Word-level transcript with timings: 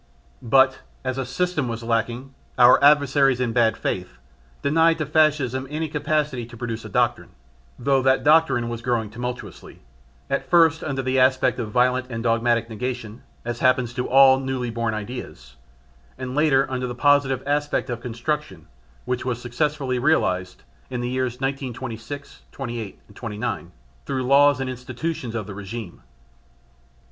But 0.41 0.79
as 1.03 1.19
a 1.19 1.25
"system" 1.27 1.67
was 1.67 1.83
lacking, 1.83 2.33
our 2.57 2.83
adversaries 2.83 3.39
in 3.39 3.53
bad 3.53 3.77
faith, 3.77 4.17
denied 4.63 4.97
to 4.97 5.05
Fascism 5.05 5.67
any 5.69 5.87
capacity 5.87 6.43
to 6.47 6.57
produce 6.57 6.83
a 6.83 6.89
doctrine, 6.89 7.29
though 7.77 8.01
that 8.01 8.23
doctrine 8.23 8.67
was 8.67 8.81
growing 8.81 9.11
tumultuously, 9.11 9.83
at 10.27 10.49
first 10.49 10.83
under 10.83 11.03
the 11.03 11.19
aspect 11.19 11.59
of 11.59 11.69
violent 11.69 12.07
and 12.09 12.23
dogmatic 12.23 12.67
negation, 12.67 13.21
as 13.45 13.59
happens 13.59 13.93
to 13.93 14.09
all 14.09 14.39
newly 14.39 14.71
born 14.71 14.95
ideas, 14.95 15.55
and 16.17 16.33
later 16.33 16.65
under 16.67 16.87
the 16.87 16.95
positive 16.95 17.43
aspect 17.45 17.87
of 17.91 18.01
construction 18.01 18.65
which 19.05 19.23
was 19.23 19.39
successively 19.39 19.99
realised, 19.99 20.63
in 20.89 21.01
the 21.01 21.09
years 21.09 21.33
1926 21.39 22.41
27 22.51 22.97
28 23.13 23.71
through 24.07 24.23
the 24.23 24.27
laws 24.27 24.59
and 24.59 24.67
institutions 24.67 25.35
of 25.35 25.45
the 25.45 25.53
regime. 25.53 26.01